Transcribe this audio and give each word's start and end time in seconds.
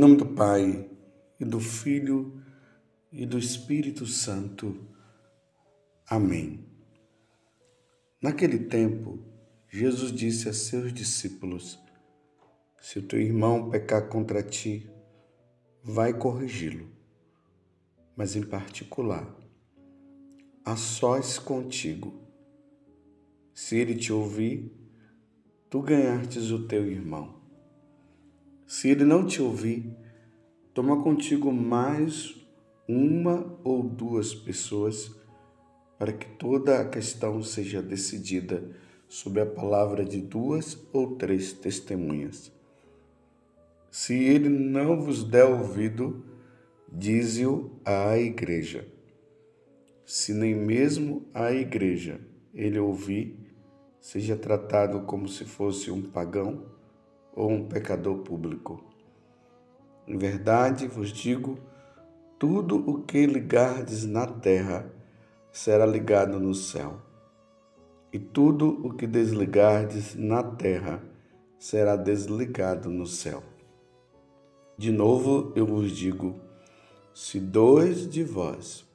Em 0.00 0.02
nome 0.02 0.16
do 0.16 0.24
Pai, 0.24 0.88
e 1.38 1.44
do 1.44 1.60
Filho, 1.60 2.42
e 3.12 3.26
do 3.26 3.38
Espírito 3.38 4.06
Santo. 4.06 4.88
Amém. 6.08 6.64
Naquele 8.18 8.60
tempo, 8.60 9.22
Jesus 9.68 10.10
disse 10.10 10.48
a 10.48 10.54
seus 10.54 10.90
discípulos: 10.90 11.78
Se 12.80 12.98
o 12.98 13.02
teu 13.02 13.20
irmão 13.20 13.68
pecar 13.68 14.08
contra 14.08 14.42
ti, 14.42 14.90
vai 15.84 16.14
corrigi-lo, 16.14 16.88
mas 18.16 18.34
em 18.34 18.42
particular, 18.42 19.36
a 20.64 20.76
sós 20.76 21.38
contigo. 21.38 22.26
Se 23.52 23.76
ele 23.76 23.94
te 23.96 24.14
ouvir, 24.14 24.72
tu 25.68 25.82
ganhastes 25.82 26.50
o 26.50 26.66
teu 26.66 26.86
irmão. 26.86 27.39
Se 28.70 28.88
ele 28.88 29.04
não 29.04 29.26
te 29.26 29.42
ouvir, 29.42 29.92
toma 30.72 31.02
contigo 31.02 31.52
mais 31.52 32.36
uma 32.86 33.58
ou 33.64 33.82
duas 33.82 34.32
pessoas 34.32 35.10
para 35.98 36.12
que 36.12 36.28
toda 36.36 36.80
a 36.80 36.88
questão 36.88 37.42
seja 37.42 37.82
decidida 37.82 38.62
sob 39.08 39.40
a 39.40 39.44
palavra 39.44 40.04
de 40.04 40.20
duas 40.20 40.78
ou 40.92 41.16
três 41.16 41.52
testemunhas. 41.52 42.52
Se 43.90 44.14
ele 44.14 44.48
não 44.48 45.02
vos 45.02 45.24
der 45.24 45.46
ouvido, 45.46 46.24
dize-o 46.92 47.72
à 47.84 48.16
igreja. 48.18 48.86
Se 50.06 50.32
nem 50.32 50.54
mesmo 50.54 51.26
a 51.34 51.50
igreja 51.50 52.20
ele 52.54 52.78
ouvir, 52.78 53.36
seja 54.00 54.36
tratado 54.36 55.00
como 55.00 55.26
se 55.26 55.44
fosse 55.44 55.90
um 55.90 56.00
pagão 56.00 56.78
ou 57.34 57.50
um 57.50 57.66
pecador 57.66 58.18
público. 58.18 58.82
Em 60.06 60.16
verdade 60.16 60.86
vos 60.86 61.12
digo: 61.12 61.58
tudo 62.38 62.76
o 62.76 63.02
que 63.02 63.26
ligardes 63.26 64.04
na 64.04 64.26
terra 64.26 64.90
será 65.52 65.84
ligado 65.84 66.40
no 66.40 66.54
céu, 66.54 67.00
e 68.12 68.18
tudo 68.18 68.68
o 68.86 68.94
que 68.94 69.06
desligardes 69.06 70.14
na 70.14 70.42
terra 70.42 71.02
será 71.58 71.96
desligado 71.96 72.88
no 72.88 73.06
céu. 73.06 73.42
De 74.76 74.90
novo 74.90 75.52
eu 75.54 75.66
vos 75.66 75.90
digo: 75.92 76.40
se 77.12 77.38
dois 77.38 78.08
de 78.08 78.24
vós 78.24 78.88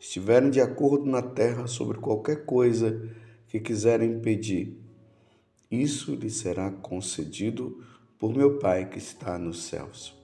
estiverem 0.00 0.50
de 0.50 0.60
acordo 0.60 1.06
na 1.06 1.22
terra 1.22 1.68
sobre 1.68 1.98
qualquer 1.98 2.44
coisa 2.44 3.08
que 3.46 3.60
quiserem 3.60 4.18
pedir, 4.18 4.81
isso 5.72 6.14
lhe 6.14 6.30
será 6.30 6.70
concedido 6.70 7.82
por 8.18 8.34
meu 8.34 8.58
Pai 8.58 8.88
que 8.88 8.98
está 8.98 9.38
nos 9.38 9.64
céus. 9.64 10.14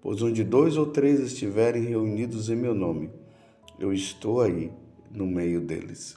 Pois 0.00 0.22
onde 0.22 0.42
dois 0.42 0.76
ou 0.76 0.86
três 0.86 1.20
estiverem 1.20 1.82
reunidos 1.82 2.48
em 2.48 2.56
meu 2.56 2.74
nome, 2.74 3.10
eu 3.78 3.92
estou 3.92 4.40
aí 4.40 4.72
no 5.10 5.26
meio 5.26 5.60
deles. 5.60 6.16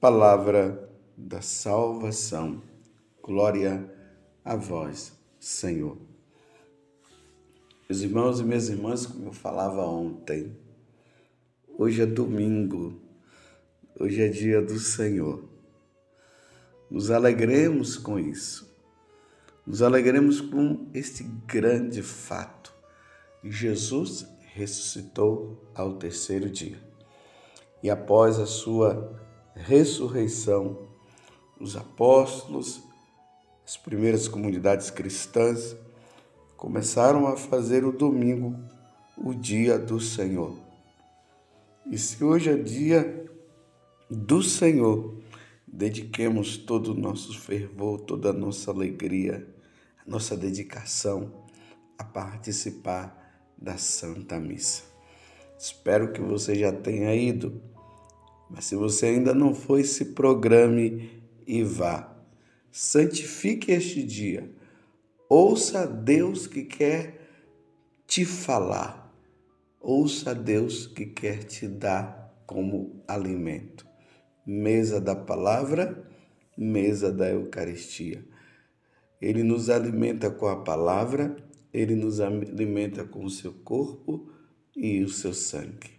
Palavra 0.00 0.90
da 1.16 1.40
salvação. 1.40 2.62
Glória 3.22 3.90
a 4.44 4.56
vós, 4.56 5.12
Senhor. 5.38 5.96
Meus 7.88 8.02
irmãos 8.02 8.40
e 8.40 8.44
minhas 8.44 8.68
irmãs, 8.68 9.06
como 9.06 9.26
eu 9.26 9.32
falava 9.32 9.84
ontem, 9.86 10.56
hoje 11.76 12.02
é 12.02 12.06
domingo 12.06 13.08
Hoje 14.00 14.22
é 14.22 14.28
dia 14.28 14.62
do 14.62 14.78
Senhor. 14.78 15.42
Nos 16.90 17.10
alegremos 17.10 17.96
com 17.96 18.18
isso. 18.18 18.68
Nos 19.66 19.82
alegremos 19.82 20.40
com 20.40 20.86
este 20.94 21.22
grande 21.46 22.02
fato. 22.02 22.72
Jesus 23.44 24.26
ressuscitou 24.54 25.62
ao 25.74 25.94
terceiro 25.94 26.48
dia. 26.50 26.78
E 27.82 27.90
após 27.90 28.38
a 28.38 28.46
sua 28.46 29.20
ressurreição, 29.54 30.88
os 31.60 31.76
apóstolos, 31.76 32.82
as 33.64 33.76
primeiras 33.76 34.26
comunidades 34.26 34.90
cristãs 34.90 35.76
começaram 36.56 37.26
a 37.26 37.36
fazer 37.36 37.84
o 37.84 37.92
domingo 37.92 38.58
o 39.16 39.34
dia 39.34 39.78
do 39.78 40.00
Senhor. 40.00 40.56
E 41.86 41.98
se 41.98 42.22
hoje 42.22 42.50
é 42.50 42.56
dia 42.56 43.26
do 44.10 44.42
Senhor, 44.42 45.14
dediquemos 45.72 46.56
todo 46.56 46.92
o 46.92 46.98
nosso 46.98 47.38
fervor, 47.38 48.00
toda 48.00 48.30
a 48.30 48.32
nossa 48.32 48.70
alegria, 48.70 49.46
a 50.04 50.10
nossa 50.10 50.36
dedicação 50.36 51.32
a 51.96 52.04
participar 52.04 53.46
da 53.56 53.76
Santa 53.76 54.38
Missa. 54.38 54.84
Espero 55.58 56.12
que 56.12 56.20
você 56.20 56.54
já 56.54 56.72
tenha 56.72 57.14
ido, 57.14 57.60
mas 58.48 58.64
se 58.64 58.76
você 58.76 59.06
ainda 59.06 59.34
não 59.34 59.54
foi, 59.54 59.84
se 59.84 60.06
programe 60.06 61.22
e 61.46 61.62
vá. 61.62 62.16
Santifique 62.70 63.72
este 63.72 64.02
dia. 64.02 64.50
Ouça 65.28 65.86
Deus 65.86 66.46
que 66.46 66.62
quer 66.62 67.28
te 68.06 68.24
falar. 68.24 69.12
Ouça 69.80 70.34
Deus 70.34 70.86
que 70.86 71.06
quer 71.06 71.44
te 71.44 71.66
dar 71.66 72.42
como 72.46 73.02
alimento 73.06 73.87
mesa 74.48 74.98
da 74.98 75.14
palavra, 75.14 76.02
mesa 76.56 77.12
da 77.12 77.28
Eucaristia. 77.28 78.24
Ele 79.20 79.42
nos 79.42 79.68
alimenta 79.68 80.30
com 80.30 80.46
a 80.46 80.56
palavra, 80.56 81.36
ele 81.70 81.94
nos 81.94 82.18
alimenta 82.18 83.04
com 83.04 83.26
o 83.26 83.30
seu 83.30 83.52
corpo 83.52 84.30
e 84.74 85.02
o 85.02 85.08
seu 85.10 85.34
sangue. 85.34 85.90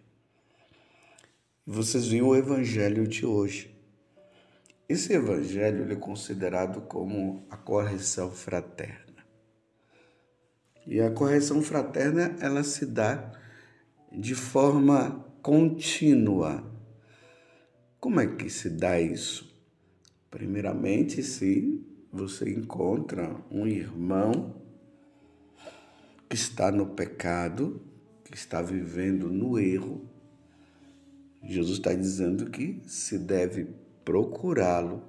Vocês 1.64 2.08
viram 2.08 2.30
o 2.30 2.36
evangelho 2.36 3.08
de 3.08 3.24
hoje. 3.24 3.72
Esse 4.88 5.14
evangelho 5.14 5.92
é 5.92 5.96
considerado 5.96 6.82
como 6.82 7.46
a 7.52 7.56
correção 7.56 8.32
fraterna. 8.32 9.24
E 10.88 11.00
a 11.00 11.12
correção 11.12 11.62
fraterna 11.62 12.36
ela 12.42 12.64
se 12.64 12.88
dá 12.88 13.32
de 14.12 14.34
forma 14.34 15.24
contínua 15.44 16.79
como 18.00 18.22
é 18.22 18.28
que 18.28 18.50
se 18.50 18.70
dá 18.70 19.00
isso? 19.00 19.54
Primeiramente, 20.32 21.22
se 21.22 21.84
você 22.12 22.50
encontra 22.50 23.36
um 23.52 23.68
irmão 23.68 24.56
que 26.30 26.36
está 26.36 26.72
no 26.72 26.88
pecado, 26.88 27.82
que 28.24 28.36
está 28.36 28.62
vivendo 28.62 29.30
no 29.30 29.60
erro, 29.60 30.08
Jesus 31.44 31.78
está 31.78 31.94
dizendo 31.94 32.50
que 32.50 32.82
se 32.86 33.18
deve 33.18 33.68
procurá-lo 34.06 35.04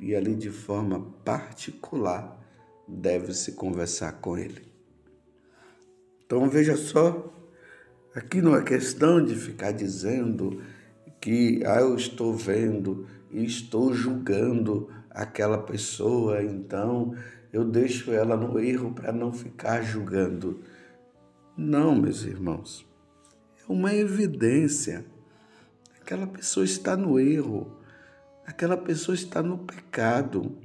e 0.00 0.14
ali 0.14 0.34
de 0.34 0.50
forma 0.50 1.12
particular 1.24 2.36
deve-se 2.86 3.52
conversar 3.52 4.12
com 4.20 4.36
ele. 4.36 4.66
Então 6.24 6.48
veja 6.48 6.76
só, 6.76 7.32
aqui 8.14 8.40
não 8.40 8.56
é 8.56 8.62
questão 8.62 9.24
de 9.24 9.34
ficar 9.34 9.72
dizendo 9.72 10.62
que 11.20 11.62
ah, 11.64 11.80
eu 11.80 11.96
estou 11.96 12.34
vendo 12.34 13.06
e 13.30 13.44
estou 13.44 13.92
julgando 13.92 14.88
aquela 15.10 15.58
pessoa, 15.58 16.42
então 16.42 17.14
eu 17.52 17.64
deixo 17.64 18.12
ela 18.12 18.36
no 18.36 18.58
erro 18.58 18.92
para 18.92 19.12
não 19.12 19.32
ficar 19.32 19.82
julgando. 19.82 20.60
Não, 21.56 21.94
meus 21.94 22.24
irmãos, 22.24 22.86
é 23.68 23.72
uma 23.72 23.92
evidência. 23.92 25.04
Aquela 26.00 26.26
pessoa 26.26 26.64
está 26.64 26.96
no 26.96 27.18
erro, 27.18 27.76
aquela 28.46 28.76
pessoa 28.76 29.14
está 29.14 29.42
no 29.42 29.58
pecado, 29.58 30.56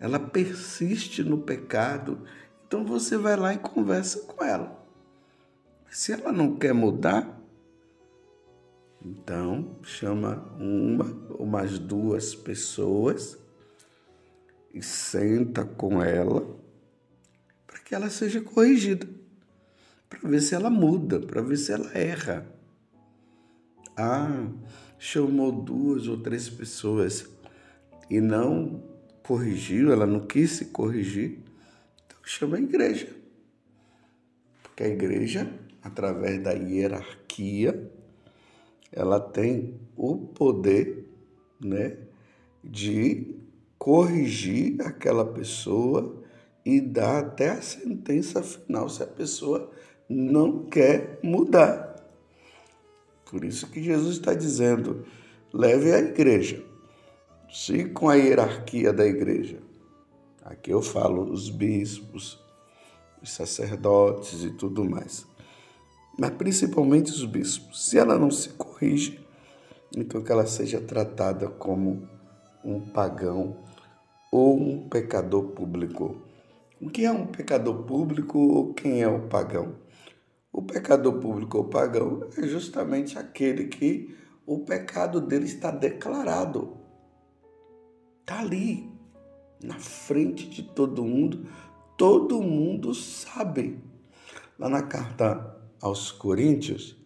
ela 0.00 0.18
persiste 0.18 1.22
no 1.22 1.38
pecado, 1.38 2.22
então 2.66 2.84
você 2.84 3.16
vai 3.16 3.36
lá 3.36 3.54
e 3.54 3.58
conversa 3.58 4.20
com 4.20 4.42
ela. 4.42 4.84
Se 5.90 6.12
ela 6.12 6.32
não 6.32 6.56
quer 6.56 6.72
mudar, 6.74 7.37
então, 9.04 9.76
chama 9.82 10.36
uma 10.58 11.06
ou 11.30 11.46
mais 11.46 11.78
duas 11.78 12.34
pessoas 12.34 13.38
e 14.74 14.82
senta 14.82 15.64
com 15.64 16.02
ela 16.02 16.58
para 17.66 17.78
que 17.78 17.94
ela 17.94 18.10
seja 18.10 18.40
corrigida, 18.40 19.08
para 20.08 20.28
ver 20.28 20.40
se 20.40 20.54
ela 20.54 20.68
muda, 20.68 21.20
para 21.20 21.40
ver 21.40 21.56
se 21.56 21.72
ela 21.72 21.90
erra. 21.96 22.46
Ah, 23.96 24.48
chamou 24.98 25.52
duas 25.52 26.08
ou 26.08 26.18
três 26.18 26.48
pessoas 26.48 27.28
e 28.10 28.20
não 28.20 28.82
corrigiu, 29.22 29.92
ela 29.92 30.06
não 30.06 30.26
quis 30.26 30.52
se 30.52 30.66
corrigir, 30.66 31.38
então 32.04 32.18
chama 32.24 32.56
a 32.56 32.60
igreja. 32.60 33.14
Porque 34.62 34.82
a 34.82 34.88
igreja, 34.88 35.50
através 35.82 36.42
da 36.42 36.52
hierarquia, 36.52 37.92
ela 38.92 39.20
tem 39.20 39.74
o 39.96 40.16
poder, 40.16 41.08
né, 41.60 41.96
de 42.62 43.36
corrigir 43.78 44.80
aquela 44.82 45.24
pessoa 45.24 46.22
e 46.64 46.80
dá 46.80 47.20
até 47.20 47.50
a 47.50 47.62
sentença 47.62 48.42
final 48.42 48.88
se 48.88 49.02
a 49.02 49.06
pessoa 49.06 49.70
não 50.08 50.64
quer 50.64 51.18
mudar. 51.22 51.96
Por 53.30 53.44
isso 53.44 53.70
que 53.70 53.82
Jesus 53.82 54.16
está 54.16 54.34
dizendo: 54.34 55.04
leve 55.52 55.92
a 55.92 55.98
igreja, 55.98 56.62
siga 57.50 57.90
com 57.90 58.08
a 58.08 58.14
hierarquia 58.14 58.92
da 58.92 59.06
igreja. 59.06 59.58
Aqui 60.42 60.70
eu 60.70 60.80
falo 60.80 61.30
os 61.30 61.50
bispos, 61.50 62.42
os 63.22 63.30
sacerdotes 63.30 64.42
e 64.44 64.50
tudo 64.50 64.84
mais. 64.84 65.26
Mas 66.18 66.30
principalmente 66.30 67.12
os 67.12 67.24
bispos. 67.24 67.88
Se 67.88 67.96
ela 67.96 68.18
não 68.18 68.30
se 68.30 68.48
corrige, 68.50 69.24
então 69.96 70.20
que 70.20 70.32
ela 70.32 70.46
seja 70.46 70.80
tratada 70.80 71.48
como 71.48 72.08
um 72.64 72.80
pagão 72.80 73.56
ou 74.32 74.58
um 74.58 74.88
pecador 74.88 75.52
público. 75.52 76.20
O 76.80 76.90
que 76.90 77.04
é 77.04 77.12
um 77.12 77.26
pecador 77.26 77.84
público 77.84 78.38
ou 78.38 78.74
quem 78.74 79.00
é 79.00 79.08
o 79.08 79.28
pagão? 79.28 79.76
O 80.52 80.60
pecador 80.60 81.20
público 81.20 81.58
ou 81.58 81.64
pagão 81.64 82.28
é 82.36 82.46
justamente 82.46 83.16
aquele 83.16 83.68
que 83.68 84.16
o 84.44 84.58
pecado 84.60 85.20
dele 85.20 85.46
está 85.46 85.70
declarado. 85.70 86.76
Está 88.20 88.40
ali, 88.40 88.90
na 89.62 89.78
frente 89.78 90.48
de 90.48 90.62
todo 90.62 91.04
mundo, 91.04 91.46
todo 91.96 92.42
mundo 92.42 92.94
sabe. 92.94 93.82
Lá 94.58 94.68
na 94.68 94.82
carta 94.82 95.57
aos 95.80 96.10
Coríntios, 96.10 96.96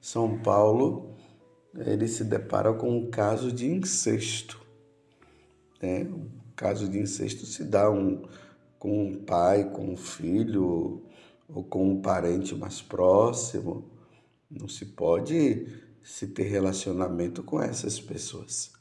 São 0.00 0.38
Paulo 0.38 1.14
ele 1.76 2.06
se 2.06 2.24
depara 2.24 2.72
com 2.72 2.96
um 2.96 3.10
caso 3.10 3.50
de 3.50 3.66
incesto. 3.66 4.60
Né? 5.82 6.04
O 6.04 6.30
caso 6.54 6.88
de 6.88 6.98
incesto 6.98 7.44
se 7.46 7.64
dá 7.64 7.90
um, 7.90 8.22
com 8.78 9.08
um 9.08 9.24
pai, 9.24 9.70
com 9.70 9.92
um 9.92 9.96
filho, 9.96 11.02
ou 11.48 11.64
com 11.64 11.90
um 11.90 12.00
parente 12.00 12.54
mais 12.54 12.80
próximo. 12.80 13.90
Não 14.48 14.68
se 14.68 14.86
pode 14.86 15.66
se 16.02 16.28
ter 16.28 16.44
relacionamento 16.44 17.42
com 17.42 17.60
essas 17.60 17.98
pessoas. 17.98 18.72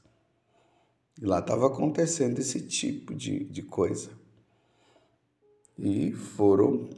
E 1.20 1.26
lá 1.26 1.40
estava 1.40 1.68
acontecendo 1.68 2.40
esse 2.40 2.62
tipo 2.62 3.16
de, 3.16 3.44
de 3.46 3.64
coisa. 3.64 4.12
E 5.78 6.12
foram 6.12 6.90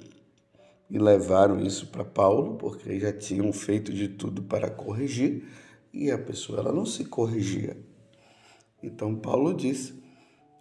e 0.90 0.98
levaram 0.98 1.60
isso 1.60 1.88
para 1.88 2.06
Paulo, 2.06 2.56
porque 2.56 3.00
já 3.00 3.12
tinham 3.12 3.52
feito 3.52 3.92
de 3.92 4.08
tudo 4.08 4.44
para 4.44 4.70
corrigir, 4.70 5.44
e 5.94 6.12
a 6.12 6.18
pessoa 6.18 6.60
ela 6.60 6.72
não 6.72 6.86
se 6.86 7.06
corrigia. 7.06 7.78
Então 8.82 9.16
Paulo 9.16 9.54
disse: 9.54 9.94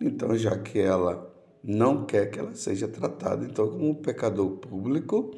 então 0.00 0.36
já 0.36 0.58
que 0.58 0.78
ela 0.78 1.32
não 1.62 2.04
quer 2.04 2.30
que 2.30 2.38
ela 2.38 2.54
seja 2.54 2.86
tratada 2.86 3.44
então 3.44 3.68
como 3.68 3.90
um 3.90 3.94
pecador 3.94 4.50
público, 4.58 5.30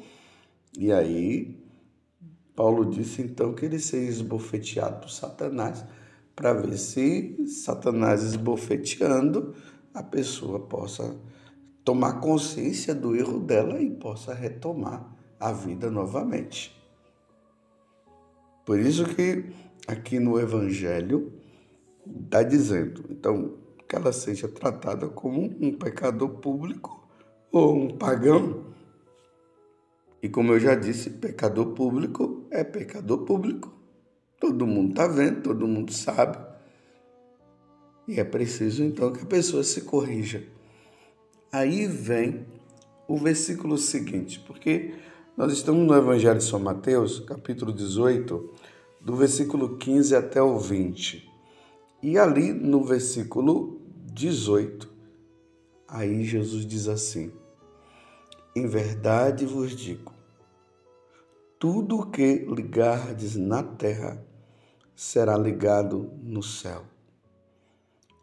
e 0.77 0.91
aí 0.91 1.63
Paulo 2.55 2.85
disse 2.85 3.21
então 3.21 3.53
que 3.53 3.65
ele 3.65 3.79
seja 3.79 4.09
esbofeteado 4.09 5.01
por 5.01 5.09
Satanás 5.09 5.85
para 6.35 6.53
ver 6.53 6.77
se 6.77 7.47
Satanás 7.47 8.23
esbofeteando 8.23 9.55
a 9.93 10.03
pessoa 10.03 10.59
possa 10.59 11.19
tomar 11.87 12.19
consciência 12.19 12.93
do 12.93 13.15
erro 13.15 13.39
dela 13.39 13.81
e 13.81 13.89
possa 13.89 14.33
retomar 14.33 15.09
a 15.39 15.53
vida 15.53 15.89
novamente. 15.89 16.77
Por 18.65 18.77
isso 18.77 19.05
que 19.15 19.45
aqui 19.87 20.19
no 20.19 20.37
Evangelho 20.37 21.31
está 22.25 22.43
dizendo, 22.43 23.05
então, 23.09 23.53
que 23.87 23.95
ela 23.95 24.11
seja 24.11 24.49
tratada 24.49 25.07
como 25.07 25.41
um 25.41 25.77
pecador 25.77 26.27
público 26.27 27.07
ou 27.53 27.77
um 27.77 27.97
pagão. 27.97 28.65
E 30.21 30.27
como 30.27 30.51
eu 30.51 30.59
já 30.59 30.75
disse, 30.75 31.09
pecador 31.09 31.67
público 31.67 32.47
é 32.51 32.65
pecador 32.65 33.19
público. 33.19 33.73
Todo 34.41 34.67
mundo 34.67 34.89
está 34.89 35.07
vendo, 35.07 35.41
todo 35.41 35.65
mundo 35.65 35.93
sabe. 35.93 36.37
E 38.05 38.19
é 38.19 38.25
preciso 38.25 38.83
então 38.83 39.13
que 39.13 39.23
a 39.23 39.25
pessoa 39.25 39.63
se 39.63 39.79
corrija. 39.83 40.56
Aí 41.57 41.87
vem 41.87 42.45
o 43.07 43.17
versículo 43.17 43.79
seguinte, 43.79 44.39
porque 44.45 44.93
nós 45.35 45.51
estamos 45.51 45.87
no 45.87 45.95
Evangelho 45.95 46.37
de 46.37 46.43
São 46.43 46.59
Mateus, 46.59 47.19
capítulo 47.19 47.73
18, 47.73 48.53
do 49.01 49.15
versículo 49.15 49.75
15 49.75 50.15
até 50.15 50.39
o 50.39 50.59
20. 50.59 51.27
E 52.03 52.15
ali 52.15 52.53
no 52.53 52.83
versículo 52.83 53.81
18, 54.13 54.87
aí 55.87 56.23
Jesus 56.23 56.63
diz 56.63 56.87
assim: 56.87 57.31
Em 58.55 58.67
verdade 58.67 59.43
vos 59.43 59.75
digo, 59.75 60.13
tudo 61.57 62.01
o 62.01 62.05
que 62.05 62.45
ligardes 62.47 63.35
na 63.35 63.63
terra 63.63 64.23
será 64.95 65.35
ligado 65.35 66.11
no 66.21 66.43
céu 66.43 66.85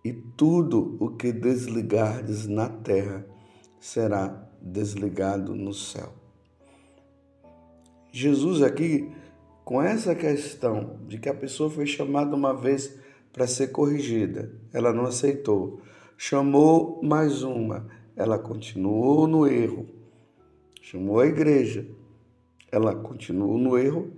e 0.04 0.12
tudo 0.12 0.96
o 1.00 1.10
que 1.10 1.32
desligardes 1.32 2.46
na 2.46 2.68
terra 2.68 3.26
será 3.80 4.46
desligado 4.60 5.54
no 5.54 5.72
céu. 5.72 6.12
Jesus 8.12 8.62
aqui, 8.62 9.10
com 9.64 9.80
essa 9.80 10.14
questão 10.14 11.00
de 11.08 11.18
que 11.18 11.28
a 11.28 11.34
pessoa 11.34 11.70
foi 11.70 11.86
chamada 11.86 12.36
uma 12.36 12.54
vez 12.54 12.96
para 13.32 13.46
ser 13.46 13.68
corrigida, 13.68 14.52
ela 14.72 14.92
não 14.92 15.04
aceitou. 15.04 15.80
Chamou 16.16 17.00
mais 17.02 17.42
uma, 17.42 17.88
ela 18.14 18.38
continuou 18.38 19.26
no 19.26 19.46
erro. 19.46 19.86
Chamou 20.80 21.18
a 21.18 21.26
igreja, 21.26 21.88
ela 22.70 22.94
continuou 22.94 23.58
no 23.58 23.76
erro. 23.76 24.12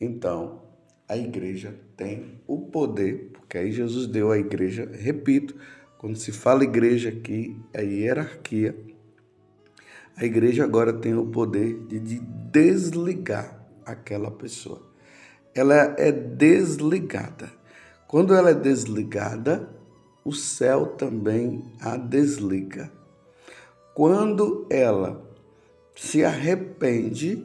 Então, 0.00 0.62
a 1.08 1.16
igreja 1.16 1.74
tem 1.96 2.40
o 2.46 2.58
poder, 2.68 3.29
porque 3.50 3.58
aí 3.58 3.72
Jesus 3.72 4.06
deu 4.06 4.30
à 4.30 4.38
igreja, 4.38 4.88
repito, 4.92 5.56
quando 5.98 6.14
se 6.14 6.30
fala 6.30 6.62
igreja 6.62 7.08
aqui, 7.08 7.60
é 7.74 7.84
hierarquia. 7.84 8.78
A 10.16 10.24
igreja 10.24 10.62
agora 10.62 10.92
tem 10.92 11.16
o 11.16 11.26
poder 11.26 11.84
de, 11.88 11.98
de 11.98 12.20
desligar 12.20 13.60
aquela 13.84 14.30
pessoa. 14.30 14.80
Ela 15.52 15.96
é 15.98 16.12
desligada. 16.12 17.50
Quando 18.06 18.34
ela 18.34 18.50
é 18.50 18.54
desligada, 18.54 19.68
o 20.24 20.32
céu 20.32 20.86
também 20.86 21.64
a 21.80 21.96
desliga. 21.96 22.88
Quando 23.96 24.64
ela 24.70 25.28
se 25.96 26.24
arrepende, 26.24 27.44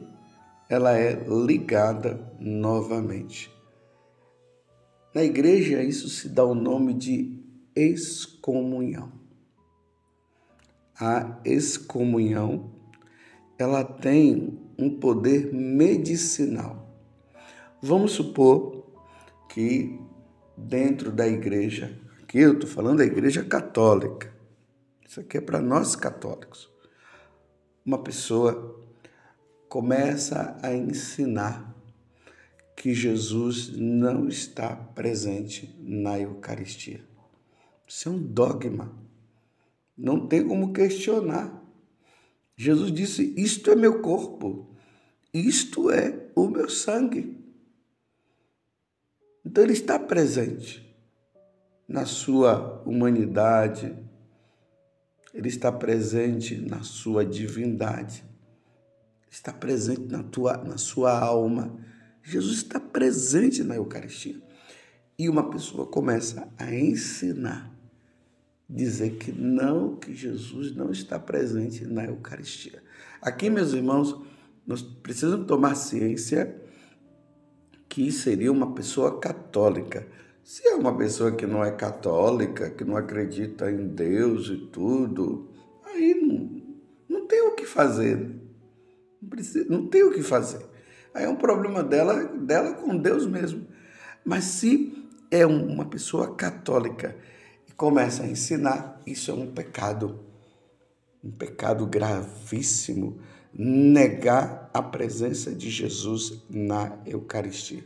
ela 0.70 0.96
é 0.96 1.14
ligada 1.28 2.32
novamente. 2.38 3.55
Na 5.16 5.24
igreja, 5.24 5.82
isso 5.82 6.10
se 6.10 6.28
dá 6.28 6.44
o 6.44 6.54
nome 6.54 6.92
de 6.92 7.42
excomunhão. 7.74 9.10
A 11.00 11.40
excomunhão, 11.42 12.70
ela 13.58 13.82
tem 13.82 14.60
um 14.78 15.00
poder 15.00 15.54
medicinal. 15.54 16.94
Vamos 17.80 18.12
supor 18.12 18.92
que 19.48 19.98
dentro 20.54 21.10
da 21.10 21.26
igreja, 21.26 21.98
aqui 22.22 22.40
eu 22.40 22.52
estou 22.52 22.68
falando 22.68 22.98
da 22.98 23.06
igreja 23.06 23.42
católica, 23.42 24.30
isso 25.08 25.20
aqui 25.20 25.38
é 25.38 25.40
para 25.40 25.62
nós 25.62 25.96
católicos, 25.96 26.70
uma 27.86 28.02
pessoa 28.02 28.84
começa 29.66 30.58
a 30.62 30.74
ensinar 30.74 31.74
que 32.86 32.94
Jesus 32.94 33.76
não 33.76 34.28
está 34.28 34.76
presente 34.76 35.74
na 35.80 36.20
Eucaristia. 36.20 37.04
Isso 37.84 38.08
é 38.08 38.12
um 38.12 38.22
dogma. 38.22 38.96
Não 39.98 40.28
tem 40.28 40.46
como 40.46 40.72
questionar. 40.72 41.64
Jesus 42.56 42.92
disse: 42.92 43.34
Isto 43.36 43.72
é 43.72 43.74
meu 43.74 44.00
corpo, 44.00 44.72
isto 45.34 45.90
é 45.90 46.30
o 46.36 46.46
meu 46.46 46.68
sangue. 46.68 47.36
Então, 49.44 49.64
ele 49.64 49.72
está 49.72 49.98
presente 49.98 50.96
na 51.88 52.04
sua 52.04 52.84
humanidade, 52.86 53.98
ele 55.34 55.48
está 55.48 55.72
presente 55.72 56.54
na 56.54 56.84
sua 56.84 57.26
divindade, 57.26 58.24
está 59.28 59.52
presente 59.52 60.02
na, 60.02 60.22
tua, 60.22 60.56
na 60.58 60.78
sua 60.78 61.18
alma 61.18 61.84
Jesus 62.26 62.56
está 62.56 62.80
presente 62.80 63.62
na 63.62 63.76
Eucaristia. 63.76 64.42
E 65.16 65.28
uma 65.28 65.48
pessoa 65.48 65.86
começa 65.86 66.48
a 66.58 66.74
ensinar, 66.74 67.72
dizer 68.68 69.10
que 69.12 69.30
não, 69.30 69.94
que 69.94 70.12
Jesus 70.12 70.74
não 70.74 70.90
está 70.90 71.20
presente 71.20 71.86
na 71.86 72.04
Eucaristia. 72.04 72.82
Aqui, 73.22 73.48
meus 73.48 73.72
irmãos, 73.72 74.20
nós 74.66 74.82
precisamos 74.82 75.46
tomar 75.46 75.76
ciência 75.76 76.60
que 77.88 78.10
seria 78.10 78.50
uma 78.50 78.74
pessoa 78.74 79.20
católica. 79.20 80.04
Se 80.42 80.66
é 80.66 80.74
uma 80.74 80.96
pessoa 80.96 81.30
que 81.30 81.46
não 81.46 81.64
é 81.64 81.70
católica, 81.70 82.70
que 82.70 82.84
não 82.84 82.96
acredita 82.96 83.70
em 83.70 83.86
Deus 83.86 84.48
e 84.48 84.56
tudo, 84.56 85.48
aí 85.84 86.14
não, 86.20 86.62
não 87.08 87.26
tem 87.28 87.40
o 87.42 87.54
que 87.54 87.64
fazer. 87.64 88.18
Não, 89.22 89.28
precisa, 89.28 89.64
não 89.70 89.86
tem 89.86 90.02
o 90.02 90.12
que 90.12 90.22
fazer. 90.22 90.74
Aí 91.16 91.24
é 91.24 91.28
um 91.30 91.36
problema 91.36 91.82
dela, 91.82 92.24
dela 92.24 92.74
com 92.74 92.94
Deus 92.94 93.26
mesmo. 93.26 93.66
Mas 94.22 94.44
se 94.44 95.08
é 95.30 95.46
uma 95.46 95.86
pessoa 95.86 96.34
católica 96.34 97.16
e 97.66 97.72
começa 97.72 98.22
a 98.22 98.26
ensinar, 98.26 99.00
isso 99.06 99.30
é 99.30 99.34
um 99.34 99.50
pecado. 99.50 100.20
Um 101.24 101.30
pecado 101.30 101.86
gravíssimo 101.86 103.18
negar 103.50 104.70
a 104.74 104.82
presença 104.82 105.54
de 105.54 105.70
Jesus 105.70 106.44
na 106.50 106.98
Eucaristia. 107.06 107.82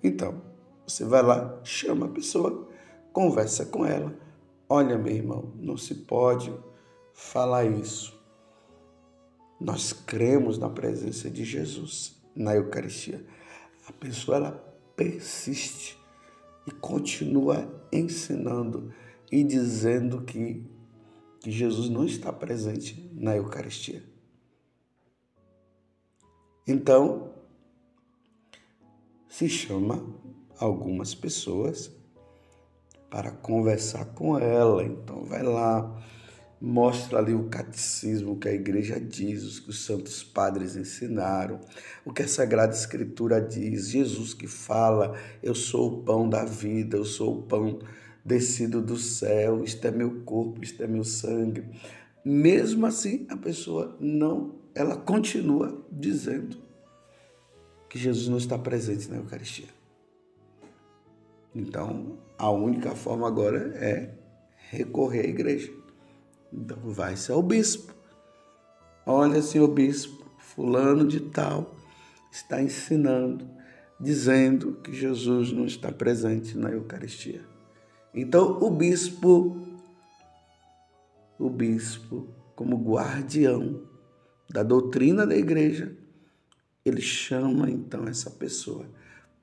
Então, 0.00 0.40
você 0.86 1.04
vai 1.04 1.24
lá, 1.24 1.58
chama 1.64 2.06
a 2.06 2.10
pessoa, 2.10 2.68
conversa 3.12 3.66
com 3.66 3.84
ela. 3.84 4.16
Olha, 4.68 4.96
meu 4.96 5.12
irmão, 5.12 5.52
não 5.56 5.76
se 5.76 5.92
pode 5.92 6.54
falar 7.12 7.64
isso. 7.64 8.16
Nós 9.60 9.92
cremos 9.92 10.56
na 10.56 10.70
presença 10.70 11.28
de 11.28 11.44
Jesus 11.44 12.22
na 12.34 12.54
Eucaristia. 12.54 13.24
A 13.86 13.92
pessoa 13.92 14.36
ela 14.36 14.52
persiste 14.96 15.98
e 16.66 16.70
continua 16.70 17.68
ensinando 17.92 18.92
e 19.30 19.42
dizendo 19.42 20.22
que, 20.22 20.64
que 21.40 21.50
Jesus 21.50 21.88
não 21.88 22.04
está 22.04 22.32
presente 22.32 23.10
na 23.14 23.36
Eucaristia. 23.36 24.02
Então, 26.66 27.34
se 29.28 29.48
chama 29.48 30.02
algumas 30.58 31.14
pessoas 31.14 31.90
para 33.10 33.30
conversar 33.30 34.06
com 34.06 34.38
ela. 34.38 34.82
Então, 34.82 35.24
vai 35.24 35.42
lá, 35.42 36.02
mostra 36.64 37.18
ali 37.18 37.34
o 37.34 37.44
catecismo 37.50 38.38
que 38.38 38.48
a 38.48 38.52
igreja 38.52 38.98
diz, 38.98 39.58
o 39.58 39.64
que 39.64 39.70
os 39.70 39.84
santos 39.84 40.24
padres 40.24 40.76
ensinaram, 40.76 41.60
o 42.06 42.12
que 42.12 42.22
a 42.22 42.28
Sagrada 42.28 42.72
Escritura 42.72 43.38
diz, 43.38 43.90
Jesus 43.90 44.32
que 44.32 44.46
fala: 44.46 45.14
Eu 45.42 45.54
sou 45.54 45.92
o 45.92 46.02
pão 46.02 46.26
da 46.26 46.42
vida, 46.44 46.96
eu 46.96 47.04
sou 47.04 47.38
o 47.38 47.42
pão 47.42 47.80
descido 48.24 48.80
do 48.80 48.96
céu, 48.96 49.62
isto 49.62 49.86
é 49.86 49.90
meu 49.90 50.22
corpo, 50.22 50.64
isto 50.64 50.82
é 50.82 50.86
meu 50.86 51.04
sangue. 51.04 51.64
Mesmo 52.24 52.86
assim, 52.86 53.26
a 53.28 53.36
pessoa 53.36 53.94
não, 54.00 54.54
ela 54.74 54.96
continua 54.96 55.86
dizendo 55.92 56.56
que 57.90 57.98
Jesus 57.98 58.26
não 58.26 58.38
está 58.38 58.56
presente 58.56 59.10
na 59.10 59.16
Eucaristia. 59.16 59.68
Então, 61.54 62.18
a 62.38 62.50
única 62.50 62.92
forma 62.92 63.28
agora 63.28 63.58
é 63.76 64.14
recorrer 64.70 65.26
à 65.26 65.28
igreja. 65.28 65.83
Então 66.54 66.78
vai-se 66.84 67.32
ao 67.32 67.42
bispo. 67.42 67.92
Olha, 69.04 69.42
senhor 69.42 69.68
bispo, 69.68 70.24
fulano 70.38 71.06
de 71.06 71.20
tal 71.20 71.74
está 72.30 72.62
ensinando, 72.62 73.48
dizendo 74.00 74.74
que 74.82 74.92
Jesus 74.92 75.52
não 75.52 75.66
está 75.66 75.90
presente 75.90 76.56
na 76.56 76.70
Eucaristia. 76.70 77.44
Então 78.14 78.58
o 78.62 78.70
bispo, 78.70 79.56
o 81.38 81.50
bispo, 81.50 82.28
como 82.54 82.76
guardião 82.76 83.82
da 84.48 84.62
doutrina 84.62 85.26
da 85.26 85.36
igreja, 85.36 85.96
ele 86.84 87.00
chama 87.00 87.68
então 87.68 88.06
essa 88.06 88.30
pessoa 88.30 88.86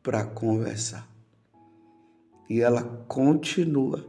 para 0.02 0.26
conversar. 0.26 1.08
E 2.50 2.62
ela 2.62 2.84
continua 3.08 4.06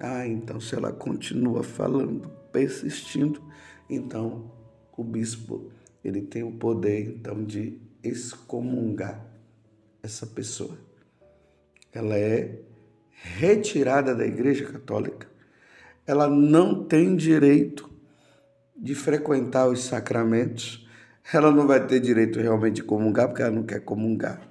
ah, 0.00 0.26
então 0.26 0.60
se 0.60 0.74
ela 0.74 0.92
continua 0.92 1.62
falando, 1.62 2.28
persistindo, 2.52 3.42
então 3.88 4.50
o 4.96 5.02
bispo 5.02 5.70
ele 6.04 6.22
tem 6.22 6.42
o 6.42 6.52
poder 6.52 7.08
então 7.08 7.44
de 7.44 7.80
excomungar 8.02 9.24
essa 10.02 10.26
pessoa. 10.26 10.78
Ela 11.92 12.16
é 12.16 12.60
retirada 13.10 14.14
da 14.14 14.24
Igreja 14.24 14.64
Católica. 14.70 15.26
Ela 16.06 16.28
não 16.28 16.84
tem 16.84 17.16
direito 17.16 17.90
de 18.76 18.94
frequentar 18.94 19.68
os 19.68 19.84
sacramentos. 19.84 20.86
Ela 21.32 21.50
não 21.50 21.66
vai 21.66 21.84
ter 21.86 22.00
direito 22.00 22.38
realmente 22.40 22.76
de 22.76 22.82
comungar 22.84 23.28
porque 23.28 23.42
ela 23.42 23.50
não 23.50 23.64
quer 23.64 23.80
comungar. 23.80 24.48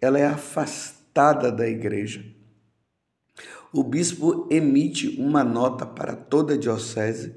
Ela 0.00 0.18
é 0.18 0.26
afastada 0.26 1.50
da 1.50 1.68
igreja 1.68 2.24
o 3.72 3.84
bispo 3.84 4.48
emite 4.50 5.20
uma 5.20 5.44
nota 5.44 5.86
para 5.86 6.16
toda 6.16 6.54
a 6.54 6.56
diocese 6.56 7.36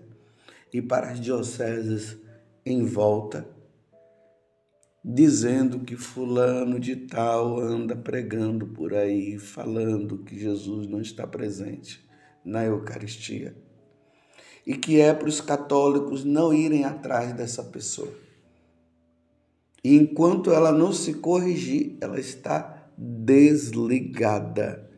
e 0.73 0.81
para 0.81 1.11
as 1.11 1.19
dioceses 1.19 2.17
em 2.65 2.83
volta, 2.83 3.47
dizendo 5.05 5.81
que 5.81 5.95
fulano 5.95 6.79
de 6.79 6.95
tal 6.95 7.59
anda 7.59 7.95
pregando 7.95 8.65
por 8.65 8.95
aí, 8.95 9.37
falando 9.37 10.23
que 10.23 10.39
Jesus 10.39 10.87
não 10.87 11.01
está 11.01 11.27
presente 11.27 12.03
na 12.43 12.65
Eucaristia. 12.65 13.55
E 14.65 14.75
que 14.75 14.99
é 14.99 15.13
para 15.13 15.27
os 15.27 15.39
católicos 15.39 16.23
não 16.23 16.53
irem 16.53 16.85
atrás 16.85 17.33
dessa 17.33 17.61
pessoa. 17.63 18.13
E 19.83 19.95
enquanto 19.97 20.51
ela 20.51 20.71
não 20.71 20.93
se 20.93 21.15
corrigir, 21.15 21.97
ela 21.99 22.17
está 22.17 22.87
desligada 22.97 24.92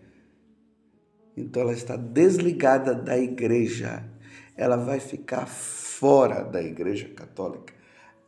então 1.35 1.61
ela 1.61 1.73
está 1.73 1.95
desligada 1.95 2.93
da 2.93 3.17
igreja. 3.17 4.03
Ela 4.55 4.77
vai 4.77 4.99
ficar 4.99 5.45
fora 5.47 6.43
da 6.43 6.61
igreja 6.61 7.09
católica 7.09 7.73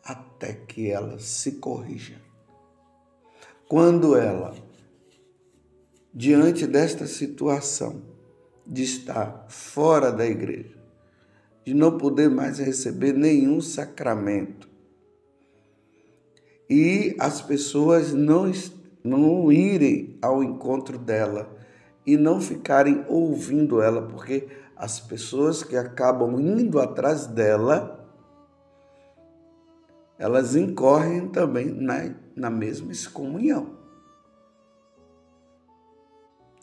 até 0.04 0.54
que 0.54 0.90
ela 0.90 1.20
se 1.20 1.54
corrija. 1.54 2.22
Quando 3.68 4.16
ela, 4.16 4.56
diante 6.14 6.66
desta 6.66 7.06
situação 7.06 8.02
de 8.66 8.84
estar 8.84 9.46
fora 9.50 10.12
da 10.12 10.26
igreja, 10.26 10.78
de 11.66 11.74
não 11.74 11.98
poder 11.98 12.30
mais 12.30 12.60
receber 12.60 13.14
nenhum 13.14 13.60
sacramento, 13.60 14.70
e 16.70 17.16
as 17.20 17.42
pessoas 17.42 18.14
não, 18.14 18.52
não 19.04 19.52
irem 19.52 20.18
ao 20.22 20.44
encontro 20.44 20.98
dela, 20.98 21.57
e 22.08 22.16
não 22.16 22.40
ficarem 22.40 23.04
ouvindo 23.10 23.82
ela, 23.82 24.08
porque 24.08 24.48
as 24.78 24.98
pessoas 24.98 25.62
que 25.62 25.76
acabam 25.76 26.40
indo 26.40 26.80
atrás 26.80 27.28
dela, 27.28 28.10
elas 30.18 30.56
incorrem 30.56 31.28
também 31.28 31.66
na, 31.66 32.16
na 32.34 32.50
mesma 32.50 32.94
excomunhão. 32.94 33.76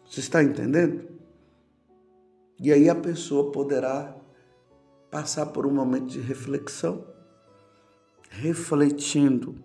Você 0.08 0.20
está 0.20 0.42
entendendo? 0.42 1.10
E 2.58 2.72
aí 2.72 2.88
a 2.88 2.94
pessoa 2.94 3.52
poderá 3.52 4.16
passar 5.10 5.46
por 5.46 5.66
um 5.66 5.74
momento 5.74 6.06
de 6.06 6.20
reflexão. 6.20 7.06
Refletindo, 8.30 9.62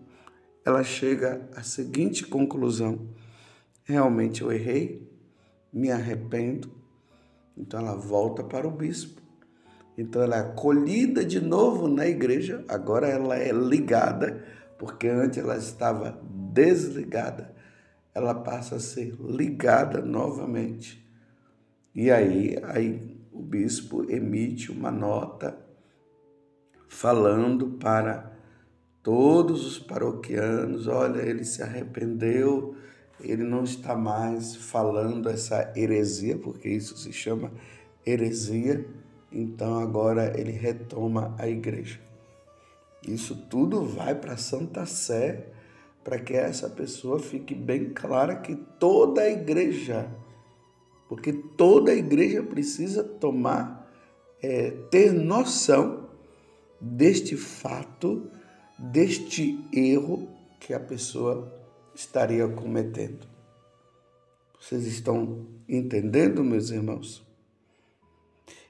ela 0.66 0.84
chega 0.84 1.48
à 1.56 1.64
seguinte 1.64 2.26
conclusão: 2.28 3.08
realmente 3.84 4.42
eu 4.42 4.52
errei, 4.52 5.09
me 5.72 5.92
arrependo. 5.92 6.72
Então 7.58 7.80
ela 7.80 7.96
volta 7.96 8.44
para 8.44 8.68
o 8.68 8.72
bispo. 8.72 9.22
Então 9.98 10.22
ela 10.22 10.38
é 10.38 10.40
acolhida 10.40 11.26
de 11.26 11.42
novo 11.42 11.88
na 11.88 12.08
igreja, 12.08 12.64
agora 12.70 13.08
ela 13.08 13.36
é 13.36 13.52
ligada, 13.52 14.46
porque 14.78 15.08
antes 15.10 15.40
ela 15.40 15.58
estava 15.58 16.22
desligada. 16.54 17.54
Ela 18.14 18.34
passa 18.34 18.78
a 18.78 18.80
ser 18.80 19.14
ligada 19.20 20.02
novamente. 20.02 21.06
E 21.94 22.10
aí, 22.10 22.58
aí 22.64 23.20
o 23.32 23.42
bispo 23.42 24.10
emite 24.10 24.72
uma 24.72 24.90
nota 24.90 25.58
falando 26.88 27.72
para 27.72 28.32
todos 29.04 29.66
os 29.66 29.80
paroquianos, 29.80 30.88
olha, 30.88 31.22
ele 31.22 31.44
se 31.44 31.62
arrependeu 31.62 32.76
ele 33.22 33.44
não 33.44 33.64
está 33.64 33.96
mais 33.96 34.56
falando 34.56 35.30
essa 35.30 35.74
heresia, 35.76 36.38
porque 36.38 36.70
isso 36.70 36.98
se 36.98 37.12
chama 37.12 37.52
heresia, 38.06 38.86
então 39.32 39.80
agora 39.80 40.40
ele 40.40 40.52
retoma 40.52 41.36
a 41.38 41.48
igreja. 41.48 42.00
Isso 43.08 43.36
tudo 43.50 43.86
vai 43.86 44.16
para 44.16 44.38
Santa 44.38 44.86
Sé, 44.86 45.48
para 46.04 46.20
que 46.20 46.34
essa 46.34 46.70
pessoa 46.70 47.20
fique 47.20 47.54
bem 47.54 47.90
clara 47.90 48.38
que 48.38 48.56
toda 48.56 49.22
a 49.22 49.30
igreja, 49.30 50.10
porque 51.08 51.34
toda 51.34 51.92
a 51.92 51.96
igreja 51.96 52.42
precisa 52.42 53.04
tomar, 53.04 53.90
é, 54.42 54.72
ter 54.90 55.12
noção 55.12 56.10
deste 56.80 57.36
fato, 57.36 58.30
deste 58.78 59.60
erro 59.74 60.30
que 60.60 60.74
a 60.74 60.80
pessoa 60.80 61.59
estaria 62.00 62.48
cometendo. 62.48 63.28
Vocês 64.58 64.86
estão 64.86 65.46
entendendo, 65.68 66.44
meus 66.44 66.70
irmãos? 66.70 67.26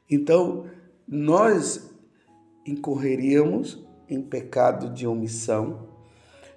Então, 0.10 0.66
nós 1.08 1.92
incorreríamos 2.66 3.86
em 4.08 4.22
pecado 4.22 4.90
de 4.90 5.06
omissão 5.06 5.88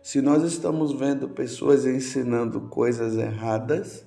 se 0.02 0.20
nós 0.22 0.42
estamos 0.42 0.92
vendo 0.92 1.28
pessoas 1.28 1.84
ensinando 1.84 2.62
coisas 2.62 3.16
erradas 3.16 4.04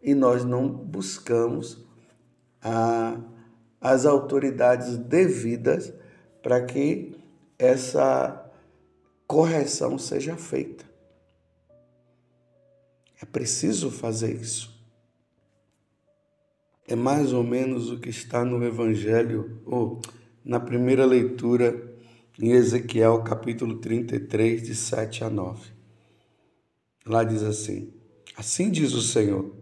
e 0.00 0.14
nós 0.14 0.44
não 0.44 0.68
buscamos 0.68 1.84
a, 2.62 3.20
as 3.80 4.06
autoridades 4.06 4.96
devidas 4.96 5.92
para 6.40 6.64
que 6.64 7.16
essa 7.58 8.48
correção 9.26 9.98
seja 9.98 10.36
feita. 10.36 10.89
É 13.22 13.26
preciso 13.26 13.90
fazer 13.90 14.40
isso. 14.40 14.70
É 16.88 16.96
mais 16.96 17.32
ou 17.32 17.44
menos 17.44 17.90
o 17.90 18.00
que 18.00 18.08
está 18.08 18.44
no 18.44 18.64
Evangelho, 18.64 19.60
ou 19.66 20.00
na 20.44 20.58
primeira 20.58 21.04
leitura 21.04 21.94
em 22.40 22.52
Ezequiel 22.52 23.22
capítulo 23.22 23.78
33, 23.78 24.62
de 24.62 24.74
7 24.74 25.24
a 25.24 25.30
9. 25.30 25.70
Lá 27.06 27.22
diz 27.22 27.42
assim: 27.42 27.92
Assim 28.36 28.70
diz 28.70 28.94
o 28.94 29.02
Senhor: 29.02 29.54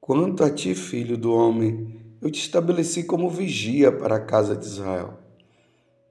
Quanto 0.00 0.44
a 0.44 0.50
ti, 0.50 0.74
filho 0.74 1.16
do 1.16 1.32
homem, 1.32 1.96
eu 2.20 2.30
te 2.30 2.40
estabeleci 2.40 3.04
como 3.04 3.30
vigia 3.30 3.90
para 3.90 4.16
a 4.16 4.24
casa 4.24 4.54
de 4.54 4.66
Israel. 4.66 5.18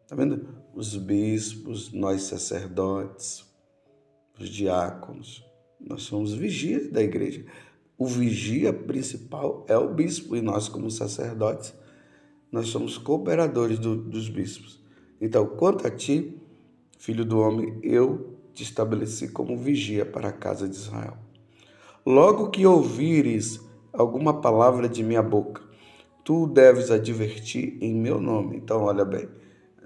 Está 0.04 0.16
vendo? 0.16 0.48
Os 0.74 0.98
bispos, 0.98 1.94
nós 1.94 2.24
sacerdotes, 2.24 3.46
os 4.38 4.50
diáconos, 4.50 5.46
nós 5.80 6.04
somos 6.04 6.34
vigias 6.34 6.90
da 6.90 7.02
igreja. 7.02 7.46
O 7.98 8.08
vigia 8.08 8.74
principal 8.74 9.66
é 9.68 9.78
o 9.78 9.94
bispo 9.94 10.36
e 10.36 10.42
nós, 10.42 10.68
como 10.68 10.92
sacerdotes, 10.92 11.74
nós 12.52 12.68
somos 12.68 12.98
cooperadores 12.98 13.80
do, 13.80 13.96
dos 13.96 14.30
bispos. 14.30 14.84
Então, 15.20 15.46
quanto 15.46 15.88
a 15.88 15.90
ti, 15.90 16.38
filho 16.98 17.24
do 17.24 17.40
homem, 17.40 17.80
eu 17.82 18.38
te 18.54 18.64
estabeleci 18.64 19.30
como 19.30 19.58
vigia 19.58 20.06
para 20.06 20.30
a 20.30 20.34
casa 20.34 20.68
de 20.68 20.76
Israel. 20.76 21.18
Logo 22.06 22.50
que 22.50 22.66
ouvires 22.66 23.60
alguma 23.92 24.42
palavra 24.42 24.88
de 24.88 25.04
minha 25.04 25.24
boca, 25.24 25.62
tu 26.24 26.48
deves 26.48 26.92
advertir 26.92 27.78
em 27.82 27.96
meu 27.96 28.20
nome. 28.20 28.58
Então, 28.58 28.84
olha 28.84 29.06
bem, 29.06 29.28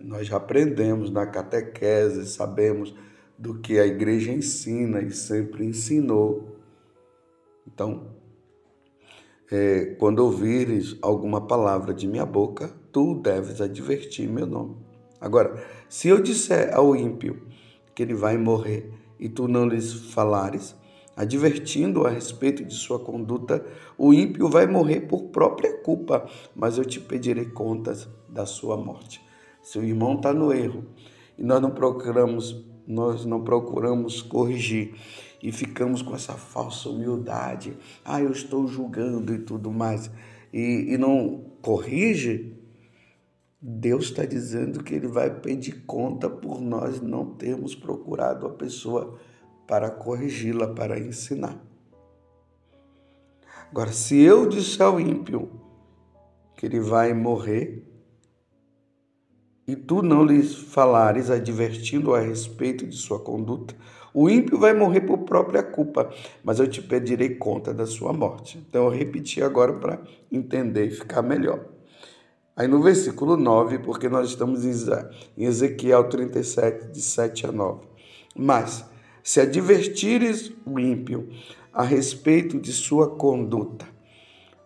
nós 0.02 0.28
já 0.28 0.38
aprendemos 0.38 1.12
na 1.12 1.26
catequese, 1.26 2.26
sabemos 2.28 2.94
do 3.40 3.56
que 3.56 3.80
a 3.80 3.86
igreja 3.86 4.34
ensina 4.34 5.02
e 5.02 5.12
sempre 5.12 5.66
ensinou. 5.66 6.58
Então, 7.66 8.08
é, 9.50 9.96
quando 9.98 10.20
ouvires 10.20 10.98
alguma 11.02 11.48
palavra 11.48 11.94
de 11.94 12.06
minha 12.06 12.26
boca, 12.26 12.70
tu 12.92 13.16
deves 13.16 13.62
advertir 13.62 14.28
meu 14.28 14.46
nome. 14.46 14.76
Agora, 15.22 15.64
se 15.88 16.10
eu 16.10 16.22
disser 16.22 16.76
ao 16.76 16.94
ímpio 16.94 17.42
que 17.96 18.04
ele 18.04 18.14
vai 18.14 18.38
morrer 18.38 18.92
e 19.18 19.30
tu 19.30 19.48
não 19.48 19.66
lhes 19.66 19.94
falares, 20.12 20.76
advertindo 21.16 22.06
a 22.06 22.10
respeito 22.10 22.66
de 22.66 22.74
sua 22.74 23.00
conduta, 23.00 23.66
o 23.98 24.14
ímpio 24.14 24.50
vai 24.50 24.68
morrer 24.68 25.02
por 25.02 25.30
própria 25.30 25.78
culpa, 25.78 26.28
mas 26.54 26.78
eu 26.78 26.84
te 26.84 27.00
pedirei 27.00 27.46
contas 27.46 28.06
da 28.28 28.46
sua 28.46 28.76
morte. 28.76 29.22
Se 29.64 29.80
o 29.80 29.84
irmão 29.84 30.16
está 30.16 30.34
no 30.34 30.52
erro 30.52 30.84
e 31.38 31.44
nós 31.44 31.62
não 31.62 31.72
procuramos, 31.72 32.69
nós 32.90 33.24
não 33.24 33.44
procuramos 33.44 34.22
corrigir 34.22 34.96
e 35.42 35.52
ficamos 35.52 36.02
com 36.02 36.16
essa 36.16 36.34
falsa 36.34 36.90
humildade, 36.90 37.78
ah, 38.04 38.20
eu 38.20 38.32
estou 38.32 38.68
julgando 38.68 39.34
e 39.34 39.40
tudo 39.40 39.72
mais, 39.72 40.12
e, 40.52 40.94
e 40.94 40.98
não 40.98 41.46
corrige, 41.62 42.58
Deus 43.62 44.06
está 44.06 44.26
dizendo 44.26 44.84
que 44.84 44.96
Ele 44.96 45.08
vai 45.08 45.30
pedir 45.40 45.86
conta 45.86 46.30
por 46.30 46.60
nós 46.60 47.00
não 47.00 47.36
termos 47.36 47.76
procurado 47.76 48.48
a 48.48 48.50
pessoa 48.50 49.18
para 49.68 49.92
corrigi-la, 49.92 50.74
para 50.74 51.00
ensinar. 51.00 51.64
Agora, 53.70 53.92
se 53.92 54.18
eu 54.20 54.50
disser 54.50 54.86
ao 54.86 55.00
ímpio 55.00 55.48
que 56.58 56.66
ele 56.66 56.80
vai 56.80 57.14
morrer, 57.14 57.89
e 59.70 59.76
tu 59.76 60.02
não 60.02 60.26
lhes 60.26 60.56
falares 60.56 61.30
advertindo 61.30 62.16
a 62.16 62.20
respeito 62.20 62.88
de 62.88 62.96
sua 62.96 63.20
conduta, 63.20 63.76
o 64.12 64.28
ímpio 64.28 64.58
vai 64.58 64.74
morrer 64.74 65.02
por 65.02 65.20
própria 65.20 65.62
culpa, 65.62 66.10
mas 66.44 66.60
eu 66.60 66.68
te 66.68 66.82
pedirei 66.82 67.36
conta 67.36 67.72
da 67.72 67.86
sua 67.86 68.12
morte. 68.12 68.58
Então 68.58 68.86
eu 68.86 68.90
repeti 68.90 69.44
agora 69.44 69.74
para 69.74 70.02
entender 70.32 70.86
e 70.88 70.92
ficar 70.92 71.22
melhor. 71.22 71.64
Aí 72.56 72.68
no 72.68 72.82
versículo 72.82 73.38
9, 73.38 73.78
porque 73.78 74.10
nós 74.10 74.30
estamos 74.30 74.66
em 74.66 75.46
Ezequiel 75.46 76.10
37, 76.10 76.88
de 76.88 77.02
7 77.02 77.46
a 77.46 77.52
9. 77.52 77.82
Mas, 78.36 78.84
se 79.22 79.40
advertires 79.40 80.52
o 80.66 80.80
ímpio 80.80 81.30
a 81.72 81.84
respeito 81.84 82.60
de 82.60 82.74
sua 82.74 83.08
conduta, 83.08 83.86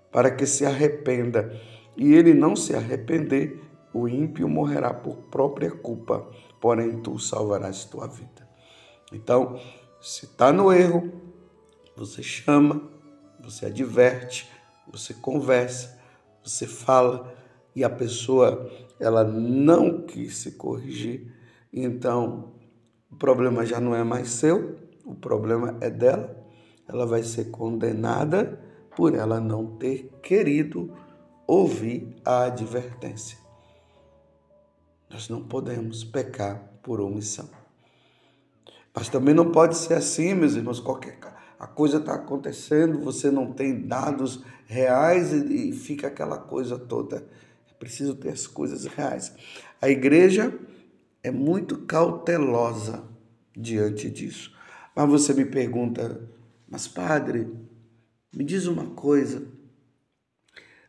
para 0.10 0.32
que 0.32 0.46
se 0.46 0.66
arrependa, 0.66 1.60
e 1.98 2.14
ele 2.14 2.34
não 2.34 2.56
se 2.56 2.74
arrepender, 2.74 3.60
o 3.94 4.08
ímpio 4.08 4.50
morrerá 4.50 4.94
por 4.94 5.16
própria 5.30 5.72
culpa, 5.72 6.28
porém 6.60 7.02
tu 7.02 7.20
salvarás 7.20 7.86
tua 7.86 8.08
vida. 8.08 8.48
Então, 9.12 9.60
se 10.02 10.26
está 10.26 10.52
no 10.52 10.74
erro, 10.74 11.12
você 11.96 12.24
chama, 12.24 12.82
você 13.40 13.68
adverte, 13.68 14.50
você 14.92 15.14
conversa, 15.14 16.00
você 16.44 16.66
fala, 16.66 17.34
e 17.76 17.84
a 17.84 17.90
pessoa 17.90 18.70
ela 19.00 19.24
não 19.24 20.02
quis 20.02 20.38
se 20.38 20.52
corrigir, 20.54 21.32
então 21.72 22.54
o 23.12 23.16
problema 23.16 23.66
já 23.66 23.80
não 23.80 23.96
é 23.96 24.04
mais 24.04 24.30
seu, 24.30 24.76
o 25.06 25.14
problema 25.14 25.78
é 25.82 25.90
dela. 25.90 26.36
Ela 26.88 27.06
vai 27.06 27.24
ser 27.24 27.46
condenada 27.46 28.60
por 28.96 29.14
ela 29.14 29.40
não 29.40 29.78
ter 29.78 30.10
querido 30.22 30.92
ouvir 31.48 32.16
a 32.26 32.46
advertência. 32.46 33.43
Nós 35.14 35.30
não 35.30 35.42
podemos 35.42 36.04
pecar 36.04 36.62
por 36.82 37.00
omissão. 37.00 37.50
Mas 38.94 39.08
também 39.08 39.34
não 39.34 39.52
pode 39.52 39.78
ser 39.78 39.94
assim, 39.94 40.34
meus 40.34 40.56
irmãos, 40.56 40.80
qualquer 40.80 41.18
a 41.58 41.68
coisa 41.68 41.98
está 41.98 42.16
acontecendo, 42.16 43.00
você 43.00 43.32
não 43.32 43.54
tem 43.54 43.88
dados 43.88 44.44
reais 44.66 45.32
e, 45.32 45.72
fica 45.72 46.08
aquela 46.08 46.38
coisa 46.38 46.78
toda 46.78 47.26
preciso 47.84 48.16
ter 48.16 48.30
as 48.30 48.48
coisas 48.48 48.86
reais. 48.86 49.36
A 49.82 49.90
igreja 49.90 50.58
é 51.22 51.30
muito 51.30 51.80
cautelosa 51.80 53.04
diante 53.54 54.10
disso. 54.10 54.56
Mas 54.96 55.10
você 55.10 55.34
me 55.34 55.44
pergunta, 55.44 56.30
mas 56.66 56.88
padre, 56.88 57.46
me 58.34 58.46
diz 58.46 58.68
uma 58.68 58.86
coisa, 58.92 59.46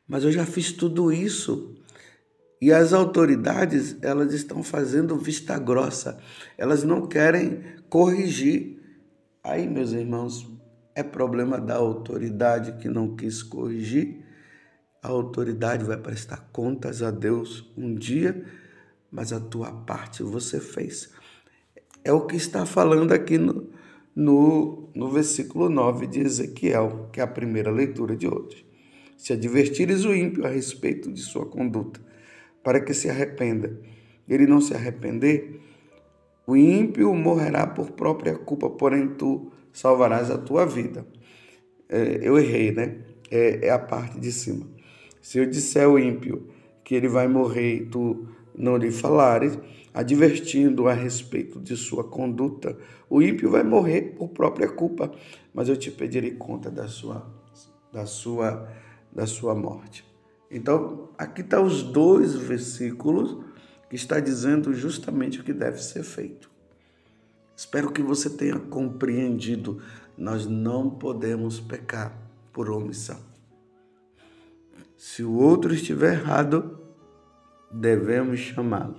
mas 0.06 0.22
eu 0.22 0.30
já 0.30 0.46
fiz 0.46 0.70
tudo 0.70 1.12
isso 1.12 1.73
e 2.66 2.72
as 2.72 2.92
autoridades 2.92 3.96
elas 4.03 4.33
estão 4.33 4.62
fazendo 4.62 5.16
vista 5.16 5.59
grossa, 5.59 6.18
elas 6.57 6.85
não 6.85 7.07
querem 7.07 7.62
corrigir. 7.88 8.81
Aí, 9.42 9.68
meus 9.68 9.92
irmãos, 9.92 10.50
é 10.94 11.03
problema 11.03 11.61
da 11.61 11.77
autoridade 11.77 12.72
que 12.81 12.88
não 12.88 13.16
quis 13.16 13.42
corrigir 13.42 14.24
a 15.05 15.09
autoridade 15.09 15.85
vai 15.85 15.98
prestar 15.98 16.48
contas 16.50 17.03
a 17.03 17.11
Deus 17.11 17.70
um 17.77 17.94
dia, 17.94 18.42
mas 19.12 19.35
a 19.35 19.38
tua 19.38 19.70
parte 19.70 20.22
você 20.22 20.59
fez. 20.59 21.11
É 22.03 22.11
o 22.11 22.22
que 22.22 22.37
está 22.37 22.64
falando 22.64 23.12
aqui 23.12 23.37
no, 23.37 23.68
no, 24.16 24.88
no 24.94 25.11
versículo 25.11 25.68
9 25.68 26.07
de 26.07 26.20
Ezequiel, 26.20 27.11
que 27.12 27.20
é 27.20 27.22
a 27.22 27.27
primeira 27.27 27.70
leitura 27.70 28.16
de 28.16 28.27
hoje. 28.27 28.66
Se 29.18 29.35
advertires 29.35 30.07
o 30.07 30.14
ímpio 30.14 30.46
a 30.46 30.48
respeito 30.48 31.12
de 31.12 31.20
sua 31.20 31.44
conduta, 31.44 32.00
para 32.64 32.81
que 32.81 32.94
se 32.94 33.11
arrependa, 33.11 33.79
ele 34.27 34.46
não 34.46 34.61
se 34.61 34.74
arrepender, 34.74 35.61
o 36.46 36.57
ímpio 36.57 37.14
morrerá 37.14 37.66
por 37.66 37.92
própria 37.92 38.35
culpa, 38.37 38.68
porém 38.70 39.09
tu 39.09 39.53
salvarás 39.72 40.31
a 40.31 40.38
tua 40.38 40.66
vida. 40.66 41.07
É, 41.88 42.20
eu 42.22 42.38
errei, 42.38 42.72
né? 42.72 42.98
É, 43.31 43.66
é 43.66 43.70
a 43.70 43.79
parte 43.79 44.18
de 44.18 44.33
cima. 44.33 44.66
Se 45.20 45.38
eu 45.38 45.46
disser 45.46 45.85
ao 45.85 45.98
ímpio 45.98 46.48
que 46.83 46.94
ele 46.94 47.09
vai 47.09 47.29
morrer 47.29 47.77
e 47.77 47.87
tu 47.87 48.29
não 48.57 48.77
lhe 48.77 48.90
falares, 48.90 49.59
advertindo 49.92 50.88
a 50.88 50.92
respeito 50.92 51.61
de 51.61 51.77
sua 51.77 52.05
conduta, 52.05 52.77
o 53.09 53.22
ímpio 53.22 53.50
vai 53.50 53.62
morrer 53.62 54.14
por 54.16 54.29
própria 54.29 54.68
culpa, 54.68 55.11
mas 55.53 55.68
eu 55.68 55.77
te 55.77 55.90
pedirei 55.90 56.33
conta 56.33 56.70
da 56.70 56.88
sua, 56.88 57.27
da 57.92 58.07
sua, 58.07 58.68
da 59.12 59.27
sua 59.27 59.55
morte. 59.55 60.05
Então, 60.55 61.09
aqui 61.19 61.40
estão 61.40 61.62
tá 61.62 61.67
os 61.67 61.83
dois 61.83 62.33
versículos 62.33 63.45
que 63.90 63.97
está 63.97 64.21
dizendo 64.21 64.73
justamente 64.73 65.40
o 65.40 65.43
que 65.43 65.53
deve 65.53 65.83
ser 65.83 66.05
feito. 66.05 66.49
Espero 67.57 67.90
que 67.90 68.01
você 68.01 68.31
tenha 68.31 68.57
compreendido. 68.61 69.83
Nós 70.17 70.47
não 70.47 70.88
podemos 70.88 71.59
pecar 71.59 72.17
por 72.53 72.71
omissão. 72.71 73.19
Se 74.97 75.25
o 75.25 75.33
outro 75.33 75.75
estiver 75.75 76.21
errado, 76.21 76.79
devemos 77.69 78.38
chamá-lo. 78.38 78.99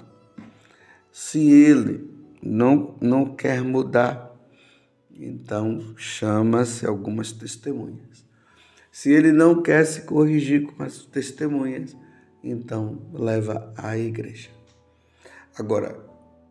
Se 1.09 1.39
ele 1.39 2.13
não, 2.43 2.97
não 2.99 3.33
quer 3.33 3.63
mudar, 3.63 4.29
então 5.09 5.95
chama-se 5.95 6.85
algumas 6.85 7.31
testemunhas. 7.31 8.24
Se 8.95 9.11
ele 9.11 9.33
não 9.33 9.61
quer 9.61 9.85
se 9.85 10.03
corrigir 10.03 10.67
com 10.67 10.81
as 10.81 10.99
testemunhas, 10.99 11.97
então 12.41 12.97
leva 13.11 13.73
à 13.75 13.97
igreja. 13.97 14.49
Agora, 15.57 15.99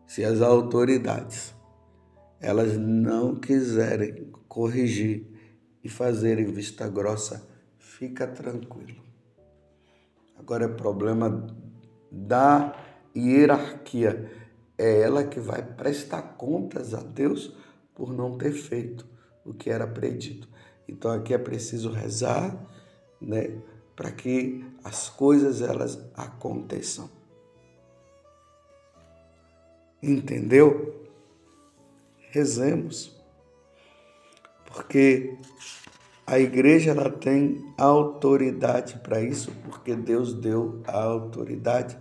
se 0.05 0.23
as 0.23 0.41
autoridades 0.41 1.55
elas 2.39 2.77
não 2.77 3.33
quiserem 3.33 4.31
corrigir 4.47 5.25
e 5.83 5.89
fazerem 5.89 6.45
vista 6.45 6.87
grossa, 6.87 7.49
fica 7.79 8.27
tranquilo. 8.27 9.01
Agora 10.37 10.65
é 10.65 10.67
problema 10.67 11.47
da 12.11 12.75
hierarquia. 13.17 14.31
É 14.77 15.01
ela 15.01 15.23
que 15.23 15.39
vai 15.39 15.63
prestar 15.63 16.21
contas 16.37 16.93
a 16.93 17.01
Deus 17.01 17.57
por 17.95 18.13
não 18.13 18.37
ter 18.37 18.51
feito 18.51 19.03
o 19.43 19.51
que 19.51 19.71
era 19.71 19.87
predito. 19.87 20.53
Então 20.87 21.11
aqui 21.11 21.33
é 21.33 21.37
preciso 21.37 21.89
rezar, 21.89 22.55
né, 23.19 23.59
para 23.95 24.11
que 24.11 24.65
as 24.83 25.09
coisas 25.09 25.61
elas 25.61 25.99
aconteçam. 26.15 27.09
Entendeu? 30.01 31.09
Rezemos. 32.29 33.15
Porque 34.65 35.37
a 36.27 36.39
igreja 36.39 36.91
ela 36.91 37.09
tem 37.09 37.73
autoridade 37.77 38.99
para 38.99 39.21
isso, 39.21 39.51
porque 39.63 39.95
Deus 39.95 40.33
deu 40.33 40.81
a 40.87 41.03
autoridade 41.03 41.97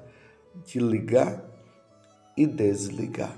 de 0.65 0.79
ligar 0.79 1.45
e 2.37 2.47
desligar. 2.47 3.37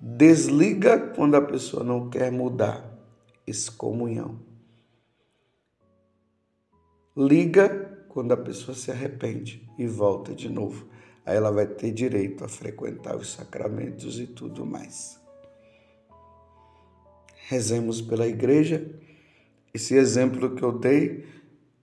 Desliga 0.00 0.98
quando 0.98 1.34
a 1.34 1.42
pessoa 1.42 1.82
não 1.82 2.08
quer 2.08 2.30
mudar, 2.30 2.87
excomunhão. 3.48 4.38
Liga 7.16 8.06
quando 8.08 8.32
a 8.32 8.36
pessoa 8.36 8.76
se 8.76 8.90
arrepende 8.90 9.68
e 9.78 9.86
volta 9.86 10.34
de 10.34 10.48
novo. 10.48 10.88
Aí 11.24 11.36
ela 11.36 11.50
vai 11.50 11.66
ter 11.66 11.92
direito 11.92 12.44
a 12.44 12.48
frequentar 12.48 13.16
os 13.16 13.32
sacramentos 13.32 14.18
e 14.18 14.26
tudo 14.26 14.64
mais. 14.64 15.20
Rezemos 17.48 18.00
pela 18.00 18.26
igreja. 18.26 18.88
Esse 19.74 19.94
exemplo 19.94 20.54
que 20.54 20.62
eu 20.62 20.72
dei, 20.72 21.26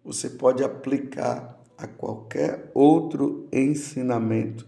você 0.03 0.29
pode 0.29 0.63
aplicar 0.63 1.63
a 1.77 1.87
qualquer 1.87 2.71
outro 2.73 3.47
ensinamento 3.51 4.67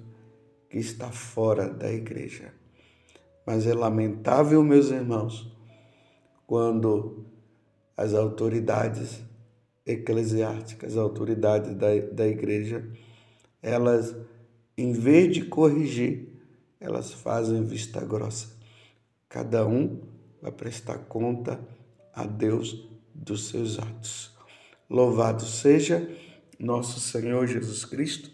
que 0.70 0.78
está 0.78 1.12
fora 1.12 1.70
da 1.70 1.92
igreja. 1.92 2.54
Mas 3.46 3.66
é 3.66 3.74
lamentável, 3.74 4.62
meus 4.64 4.92
irmãos, 4.92 5.57
quando 6.48 7.26
as 7.96 8.14
autoridades 8.14 9.22
eclesiásticas, 9.86 10.94
as 10.94 10.98
autoridades 10.98 11.76
da, 11.76 12.00
da 12.12 12.28
igreja, 12.28 12.90
elas, 13.62 14.16
em 14.78 14.94
vez 14.94 15.34
de 15.34 15.46
corrigir, 15.46 16.30
elas 16.80 17.12
fazem 17.12 17.64
vista 17.64 18.04
grossa. 18.04 18.56
Cada 19.28 19.68
um 19.68 20.02
vai 20.42 20.52
prestar 20.52 21.00
conta 21.00 21.60
a 22.14 22.26
Deus 22.26 22.88
dos 23.14 23.50
seus 23.50 23.78
atos. 23.78 24.34
Louvado 24.90 25.44
seja 25.44 26.10
nosso 26.58 27.00
Senhor 27.00 27.46
Jesus 27.46 27.84
Cristo, 27.84 28.32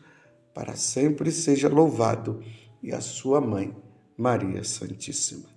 para 0.53 0.75
sempre 0.75 1.31
seja 1.31 1.67
louvado, 1.67 2.43
e 2.81 2.91
a 2.91 3.01
sua 3.01 3.41
mãe, 3.41 3.75
Maria 4.15 4.63
Santíssima. 4.63 5.52